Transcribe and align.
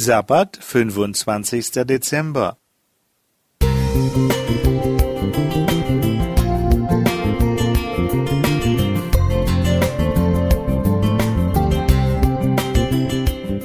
Sabbat, 0.00 0.56
25. 0.60 1.84
Dezember. 1.84 2.56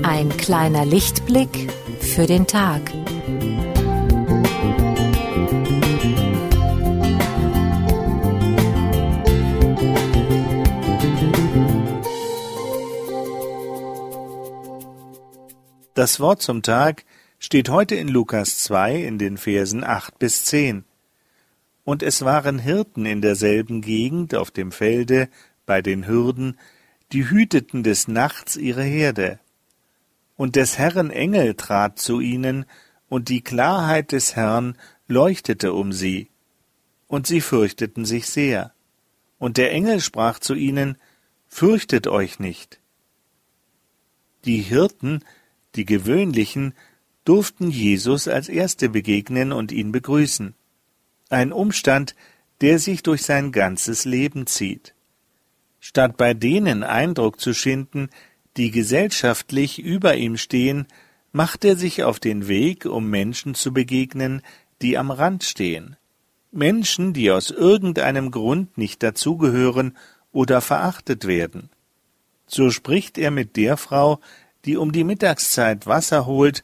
Ein 0.01 0.35
kleiner 0.37 0.85
Lichtblick 0.85 1.71
für 1.99 2.25
den 2.25 2.47
Tag. 2.47 2.81
Das 16.03 16.19
Wort 16.19 16.41
zum 16.41 16.63
Tag 16.63 17.05
steht 17.39 17.69
heute 17.69 17.95
in 17.95 18.09
Lukas 18.09 18.57
2 18.57 19.03
in 19.05 19.17
den 19.17 19.37
Versen 19.37 19.85
8 19.85 20.19
bis 20.19 20.43
10. 20.43 20.83
Und 21.85 22.03
es 22.03 22.25
waren 22.25 22.59
Hirten 22.59 23.05
in 23.05 23.21
derselben 23.21 23.79
Gegend 23.79 24.35
auf 24.35 24.51
dem 24.51 24.73
Felde 24.73 25.29
bei 25.65 25.81
den 25.81 26.05
Hürden, 26.05 26.59
die 27.13 27.29
hüteten 27.29 27.83
des 27.83 28.09
Nachts 28.09 28.57
ihre 28.57 28.83
Herde. 28.83 29.39
Und 30.35 30.57
des 30.57 30.77
Herrn 30.77 31.09
Engel 31.09 31.53
trat 31.53 31.99
zu 31.99 32.19
ihnen, 32.19 32.65
und 33.07 33.29
die 33.29 33.41
Klarheit 33.41 34.11
des 34.11 34.35
Herrn 34.35 34.77
leuchtete 35.07 35.71
um 35.71 35.93
sie. 35.93 36.29
Und 37.07 37.27
sie 37.27 37.39
fürchteten 37.39 38.03
sich 38.03 38.27
sehr. 38.27 38.73
Und 39.39 39.55
der 39.55 39.71
Engel 39.71 40.01
sprach 40.01 40.39
zu 40.39 40.53
ihnen, 40.53 40.97
Fürchtet 41.47 42.07
euch 42.07 42.39
nicht. 42.39 42.81
Die 44.43 44.57
Hirten 44.57 45.23
die 45.75 45.85
gewöhnlichen, 45.85 46.73
durften 47.25 47.69
Jesus 47.69 48.27
als 48.27 48.49
Erste 48.49 48.89
begegnen 48.89 49.51
und 49.51 49.71
ihn 49.71 49.91
begrüßen. 49.91 50.53
Ein 51.29 51.51
Umstand, 51.51 52.15
der 52.61 52.79
sich 52.79 53.03
durch 53.03 53.23
sein 53.23 53.51
ganzes 53.51 54.05
Leben 54.05 54.47
zieht. 54.47 54.93
Statt 55.79 56.17
bei 56.17 56.33
denen 56.33 56.83
Eindruck 56.83 57.39
zu 57.39 57.53
schinden, 57.53 58.09
die 58.55 58.71
gesellschaftlich 58.71 59.79
über 59.79 60.15
ihm 60.15 60.37
stehen, 60.37 60.87
macht 61.31 61.65
er 61.65 61.75
sich 61.75 62.03
auf 62.03 62.19
den 62.19 62.47
Weg, 62.47 62.85
um 62.85 63.09
Menschen 63.09 63.55
zu 63.55 63.73
begegnen, 63.73 64.41
die 64.81 64.97
am 64.97 65.11
Rand 65.11 65.43
stehen. 65.43 65.97
Menschen, 66.51 67.13
die 67.13 67.31
aus 67.31 67.49
irgendeinem 67.49 68.29
Grund 68.29 68.77
nicht 68.77 69.01
dazugehören 69.01 69.97
oder 70.31 70.61
verachtet 70.61 71.25
werden. 71.25 71.69
So 72.45 72.69
spricht 72.69 73.17
er 73.17 73.31
mit 73.31 73.55
der 73.55 73.77
Frau, 73.77 74.19
die 74.65 74.77
um 74.77 74.91
die 74.91 75.03
Mittagszeit 75.03 75.87
Wasser 75.87 76.25
holt, 76.25 76.63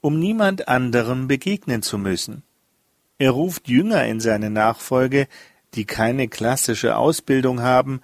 um 0.00 0.18
niemand 0.18 0.68
anderem 0.68 1.28
begegnen 1.28 1.82
zu 1.82 1.98
müssen. 1.98 2.42
Er 3.18 3.32
ruft 3.32 3.68
Jünger 3.68 4.06
in 4.06 4.20
seine 4.20 4.50
Nachfolge, 4.50 5.28
die 5.74 5.84
keine 5.84 6.28
klassische 6.28 6.96
Ausbildung 6.96 7.60
haben 7.60 8.00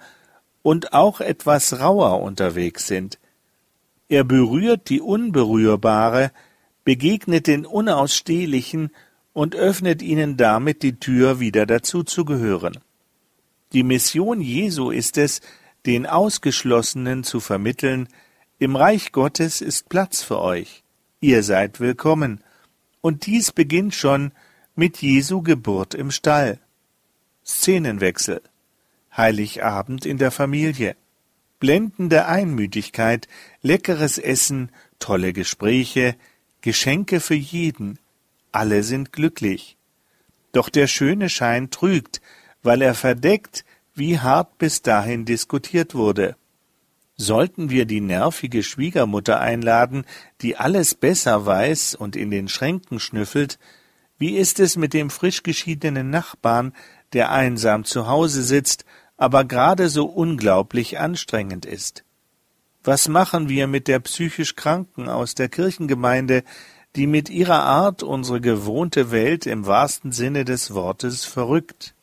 und 0.61 0.93
auch 0.93 1.21
etwas 1.21 1.79
rauer 1.79 2.21
unterwegs 2.21 2.87
sind. 2.87 3.19
Er 4.09 4.23
berührt 4.23 4.89
die 4.89 5.01
Unberührbare, 5.01 6.31
begegnet 6.83 7.47
den 7.47 7.65
Unausstehlichen 7.65 8.91
und 9.33 9.55
öffnet 9.55 10.01
ihnen 10.01 10.37
damit 10.37 10.83
die 10.83 10.99
Tür, 10.99 11.39
wieder 11.39 11.65
dazuzugehören. 11.65 12.79
Die 13.73 13.83
Mission 13.83 14.39
Jesu 14.39 14.91
ist 14.91 15.17
es, 15.17 15.41
den 15.85 16.05
Ausgeschlossenen 16.05 17.23
zu 17.23 17.39
vermitteln, 17.39 18.07
im 18.59 18.75
Reich 18.75 19.11
Gottes 19.11 19.61
ist 19.61 19.87
Platz 19.87 20.23
für 20.23 20.39
euch. 20.39 20.83
Ihr 21.19 21.43
seid 21.43 21.79
willkommen. 21.79 22.43
Und 23.01 23.27
dies 23.27 23.51
beginnt 23.51 23.93
schon 23.93 24.31
mit 24.75 25.01
Jesu 25.01 25.41
Geburt 25.43 25.93
im 25.93 26.09
Stall. 26.09 26.59
Szenenwechsel. 27.45 28.41
Heiligabend 29.15 30.05
in 30.05 30.17
der 30.17 30.31
Familie. 30.31 30.95
Blendende 31.59 32.25
Einmütigkeit, 32.25 33.27
leckeres 33.61 34.17
Essen, 34.17 34.71
tolle 34.99 35.33
Gespräche, 35.33 36.15
Geschenke 36.61 37.19
für 37.19 37.35
jeden. 37.35 37.99
Alle 38.51 38.83
sind 38.83 39.11
glücklich. 39.11 39.77
Doch 40.51 40.69
der 40.69 40.87
schöne 40.87 41.29
Schein 41.29 41.69
trügt, 41.69 42.21
weil 42.63 42.81
er 42.81 42.95
verdeckt, 42.95 43.65
wie 43.93 44.19
hart 44.19 44.57
bis 44.57 44.81
dahin 44.81 45.25
diskutiert 45.25 45.93
wurde. 45.93 46.35
Sollten 47.19 47.71
wir 47.71 47.85
die 47.85 48.01
nervige 48.01 48.61
Schwiegermutter 48.61 49.39
einladen, 49.39 50.05
die 50.41 50.55
alles 50.55 50.93
besser 50.93 51.45
weiß 51.45 51.95
und 51.95 52.15
in 52.15 52.29
den 52.29 52.47
Schränken 52.47 52.99
schnüffelt, 52.99 53.57
wie 54.19 54.37
ist 54.37 54.59
es 54.59 54.77
mit 54.77 54.93
dem 54.93 55.09
frisch 55.09 55.41
geschiedenen 55.41 56.11
Nachbarn, 56.11 56.73
der 57.13 57.31
einsam 57.31 57.85
zu 57.85 58.07
Hause 58.07 58.43
sitzt, 58.43 58.85
aber 59.17 59.45
gerade 59.45 59.89
so 59.89 60.05
unglaublich 60.05 60.99
anstrengend 60.99 61.65
ist? 61.65 62.03
Was 62.83 63.07
machen 63.07 63.49
wir 63.49 63.67
mit 63.67 63.87
der 63.87 63.99
psychisch 63.99 64.55
Kranken 64.55 65.09
aus 65.09 65.35
der 65.35 65.49
Kirchengemeinde, 65.49 66.43
die 66.95 67.07
mit 67.07 67.29
ihrer 67.29 67.63
Art 67.63 68.01
unsere 68.01 68.41
gewohnte 68.41 69.11
Welt 69.11 69.45
im 69.45 69.65
wahrsten 69.65 70.11
Sinne 70.11 70.45
des 70.45 70.73
Wortes 70.73 71.25
verrückt? 71.25 71.95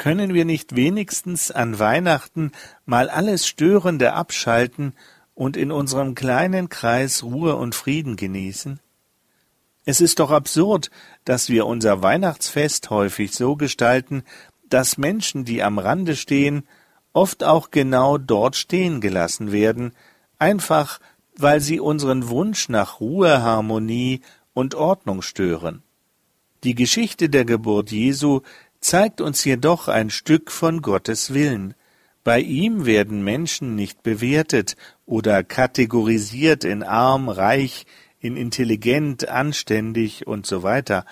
Können 0.00 0.32
wir 0.32 0.46
nicht 0.46 0.76
wenigstens 0.76 1.50
an 1.50 1.78
Weihnachten 1.78 2.52
mal 2.86 3.10
alles 3.10 3.46
Störende 3.46 4.14
abschalten 4.14 4.94
und 5.34 5.58
in 5.58 5.70
unserem 5.70 6.14
kleinen 6.14 6.70
Kreis 6.70 7.22
Ruhe 7.22 7.56
und 7.56 7.74
Frieden 7.74 8.16
genießen? 8.16 8.80
Es 9.84 10.00
ist 10.00 10.18
doch 10.18 10.30
absurd, 10.30 10.90
dass 11.26 11.50
wir 11.50 11.66
unser 11.66 12.02
Weihnachtsfest 12.02 12.88
häufig 12.88 13.34
so 13.34 13.56
gestalten, 13.56 14.22
dass 14.70 14.96
Menschen, 14.96 15.44
die 15.44 15.62
am 15.62 15.78
Rande 15.78 16.16
stehen, 16.16 16.66
oft 17.12 17.44
auch 17.44 17.70
genau 17.70 18.16
dort 18.16 18.56
stehen 18.56 19.02
gelassen 19.02 19.52
werden, 19.52 19.92
einfach 20.38 20.98
weil 21.36 21.60
sie 21.60 21.78
unseren 21.78 22.30
Wunsch 22.30 22.70
nach 22.70 23.00
Ruhe, 23.00 23.42
Harmonie 23.42 24.22
und 24.54 24.74
Ordnung 24.74 25.20
stören. 25.20 25.82
Die 26.64 26.74
Geschichte 26.74 27.28
der 27.28 27.44
Geburt 27.44 27.90
Jesu 27.90 28.40
zeigt 28.80 29.20
uns 29.20 29.44
jedoch 29.44 29.88
ein 29.88 30.10
Stück 30.10 30.50
von 30.50 30.82
Gottes 30.82 31.34
Willen. 31.34 31.74
Bei 32.24 32.40
ihm 32.40 32.86
werden 32.86 33.22
Menschen 33.24 33.74
nicht 33.74 34.02
bewertet 34.02 34.76
oder 35.06 35.42
kategorisiert 35.42 36.64
in 36.64 36.82
arm, 36.82 37.28
reich, 37.28 37.86
in 38.18 38.36
intelligent, 38.36 39.28
anständig 39.28 40.26
und 40.26 40.46
so 40.46 40.62
weiter. 40.62 41.06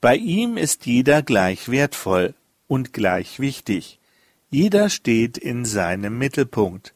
Bei 0.00 0.16
ihm 0.16 0.56
ist 0.56 0.86
jeder 0.86 1.22
gleich 1.22 1.68
wertvoll 1.68 2.34
und 2.66 2.92
gleich 2.92 3.40
wichtig. 3.40 3.98
Jeder 4.50 4.90
steht 4.90 5.38
in 5.38 5.64
seinem 5.64 6.18
Mittelpunkt. 6.18 6.94